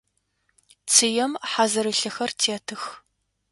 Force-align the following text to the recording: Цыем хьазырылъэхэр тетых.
Цыем 0.91 1.31
хьазырылъэхэр 1.49 2.31
тетых. 2.39 2.83